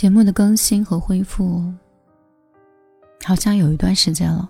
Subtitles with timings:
[0.00, 1.62] 节目的更新和恢复，
[3.22, 4.48] 好像有一段时间了。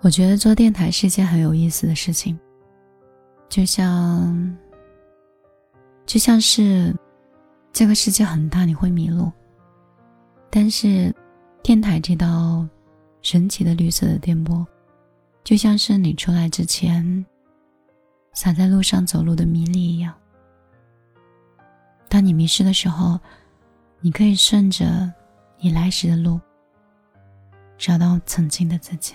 [0.00, 2.38] 我觉得做电台是一件很有意思的事情，
[3.50, 4.56] 就像，
[6.06, 6.96] 就像是
[7.70, 9.30] 这个世界很大，你会迷路，
[10.48, 11.14] 但是
[11.62, 12.66] 电台这道
[13.20, 14.66] 神奇的绿色的电波，
[15.44, 17.26] 就像是你出来之前
[18.32, 20.14] 洒在路上走路的米粒一样。
[22.10, 23.20] 当你迷失的时候，
[24.00, 25.10] 你可以顺着
[25.58, 26.40] 你来时的路，
[27.78, 29.14] 找到曾经的自己。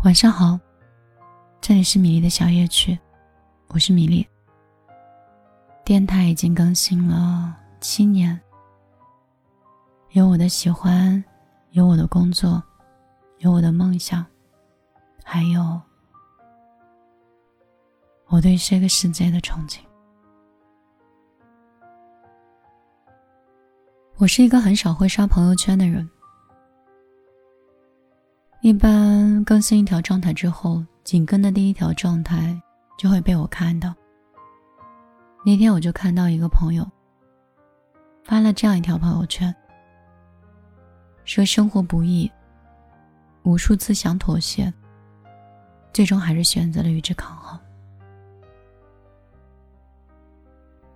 [0.00, 0.58] 晚上好，
[1.60, 2.98] 这里是米粒的小夜曲，
[3.68, 4.26] 我是米粒。
[5.84, 8.38] 电台已经更新了七年，
[10.10, 11.22] 有我的喜欢，
[11.70, 12.60] 有我的工作，
[13.38, 14.26] 有我的梦想，
[15.22, 15.80] 还有
[18.28, 19.78] 我对这个世界的憧憬。
[24.16, 26.08] 我是一个很少会刷朋友圈的人。
[28.60, 32.60] 一般更新一条状态之后，紧跟的第一条状态
[32.98, 33.94] 就会被我看到。
[35.46, 36.86] 那天我就看到一个朋友
[38.24, 39.54] 发了这样一条朋友圈，
[41.24, 42.30] 说生活不易，
[43.44, 44.70] 无数次想妥协，
[45.94, 47.58] 最终还是选择了与之抗衡。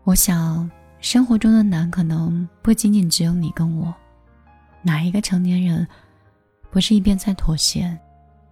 [0.04, 0.68] 我想，
[1.00, 3.94] 生活中的难可能不仅仅只有你跟我，
[4.82, 5.86] 哪一个成年人？
[6.72, 7.96] 不是一边在妥协，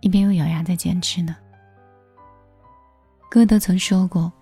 [0.01, 1.35] 一边又咬牙在坚持呢。
[3.29, 4.33] 歌德曾说过：“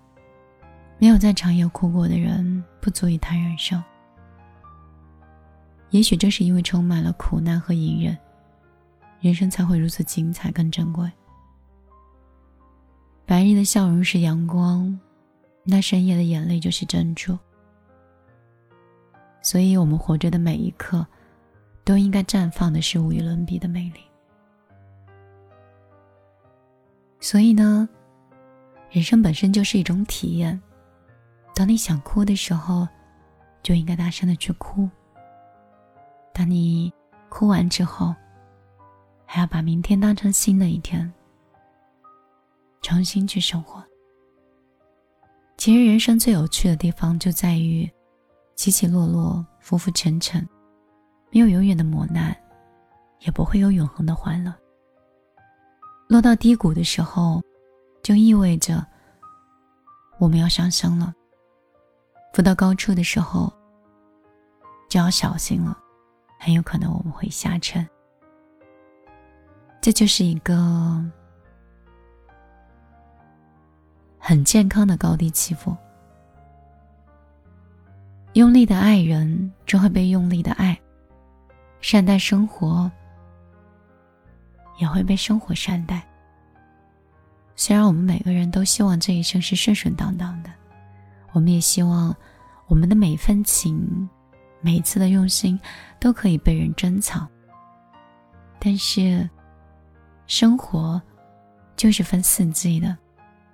[0.99, 3.83] 没有在长夜哭过的人，不足以谈人生。”
[5.89, 8.15] 也许正是因为充满了苦难和隐忍，
[9.19, 11.09] 人生才会如此精彩更珍贵。
[13.25, 14.99] 白日的笑容是阳光，
[15.69, 17.37] 那深夜的眼泪就是珍珠。
[19.41, 21.05] 所以，我们活着的每一刻。
[21.85, 24.01] 都应该绽放的是无与伦比的美丽。
[27.19, 27.89] 所以呢，
[28.91, 30.61] 人生本身就是一种体验。
[31.55, 32.87] 当你想哭的时候，
[33.63, 34.87] 就应该大声的去哭。
[36.31, 36.93] 当你
[37.27, 38.13] 哭完之后，
[39.25, 41.11] 还要把明天当成新的一天，
[42.83, 43.83] 重新去生活。
[45.59, 47.87] 其实，人生最有趣的地方就在于
[48.55, 50.47] 起起落落，浮浮沉沉。
[51.31, 52.33] 没有永远的磨难，
[53.19, 54.55] 也不会有永恒的欢乐。
[56.07, 57.43] 落到低谷的时候，
[58.01, 58.87] 就意味着
[60.17, 61.13] 我们要上升了；
[62.33, 63.51] 浮到高处的时候，
[64.87, 65.77] 就要小心了，
[66.39, 67.85] 很有可能我们会下沉。
[69.81, 71.03] 这就是一个
[74.19, 75.75] 很健康的高低起伏。
[78.33, 80.79] 用力的爱人，就会被用力的爱。
[81.81, 82.91] 善待生活，
[84.77, 86.05] 也会被生活善待。
[87.55, 90.49] 虽然我们每个人都希望这一生是顺顺当当的，
[91.31, 92.15] 我们也希望
[92.67, 94.07] 我们的每一份情、
[94.61, 95.59] 每一次的用心
[95.99, 97.27] 都可以被人珍藏。
[98.59, 99.27] 但是，
[100.27, 101.01] 生活
[101.75, 102.95] 就是分四季的，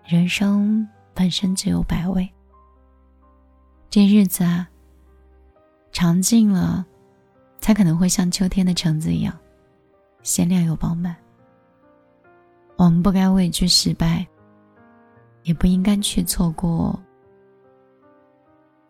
[0.05, 2.29] 人生本身只有百味。
[3.89, 4.69] 这日子啊，
[5.91, 6.85] 尝尽了。
[7.61, 9.35] 才可能会像秋天的橙子一样
[10.21, 11.15] 鲜亮又饱满。
[12.75, 14.23] 我们不该畏惧失败，
[15.41, 17.01] 也不应该去错过，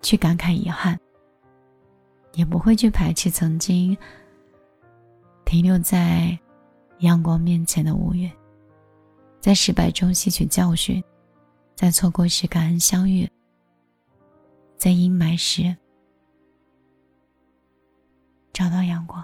[0.02, 1.00] 去感慨遗憾，
[2.34, 3.98] 也不会去排斥曾经
[5.46, 6.38] 停留在
[7.00, 8.30] 阳光面前的乌云。
[9.46, 11.04] 在失败中吸取教训，
[11.76, 13.30] 在错过时感恩相遇，
[14.76, 15.78] 在阴霾时。
[18.52, 19.24] 找到阳光。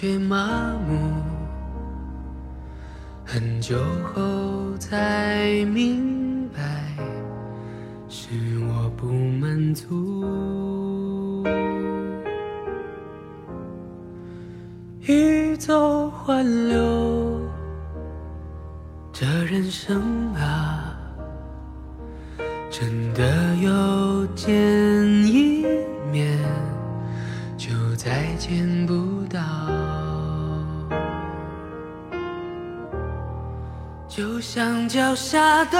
[0.00, 0.96] 却麻木。
[3.22, 3.76] 很久
[4.14, 6.96] 后才明白，
[8.08, 8.30] 是
[8.60, 11.44] 我不满足。
[15.02, 17.38] 欲走还留，
[19.12, 20.96] 这人生啊，
[22.70, 24.50] 真的有见
[34.20, 35.78] 就像脚下的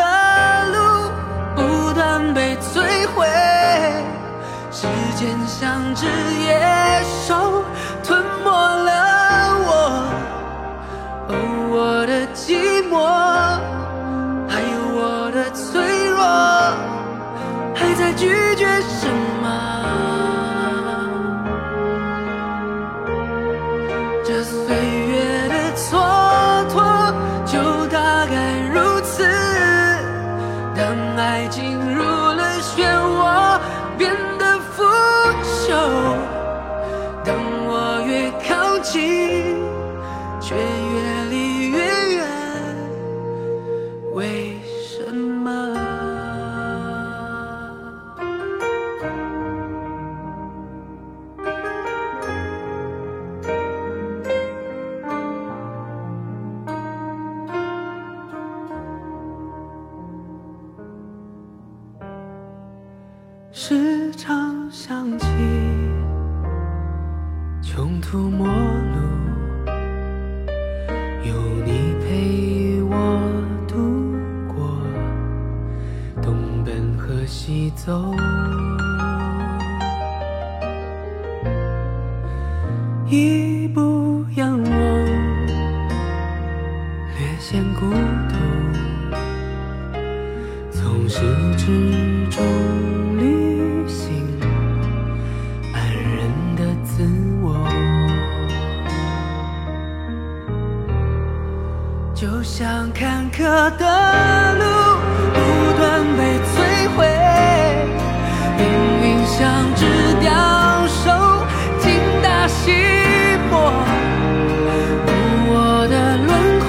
[0.72, 1.10] 路
[1.54, 3.26] 不断被摧毁，
[4.70, 6.06] 时间像只
[6.42, 6.58] 野
[7.28, 7.62] 兽
[8.02, 8.90] 吞没了
[9.66, 9.70] 我，
[11.28, 11.32] 哦，
[11.70, 12.96] 我的寂寞，
[14.48, 16.18] 还有我的脆弱，
[17.74, 18.24] 还在拒
[18.56, 19.19] 绝什么？
[63.62, 65.26] 时常想起
[67.60, 68.54] 穷途末路，
[71.28, 71.34] 有
[71.66, 73.20] 你陪我
[73.68, 73.76] 度
[74.48, 74.80] 过
[76.22, 78.14] 东奔和西走，
[83.10, 84.70] 一步仰望，
[87.14, 88.36] 略显孤独。
[90.72, 91.20] 从始
[91.58, 92.42] 至终
[103.00, 103.40] 坎坷
[103.78, 103.84] 的
[104.56, 104.62] 路
[105.32, 105.38] 不
[105.78, 106.20] 断被
[106.52, 106.52] 摧
[106.94, 106.98] 毁，
[108.58, 108.62] 命
[109.00, 109.40] 运像
[109.74, 109.80] 只
[110.20, 110.28] 雕
[110.86, 111.08] 兽，
[111.78, 111.88] 精
[112.22, 112.60] 打细
[113.50, 113.72] 磨，
[115.06, 115.08] 无
[115.48, 116.28] 我的轮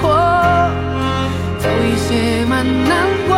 [1.58, 2.90] 早已写满难
[3.28, 3.36] 过。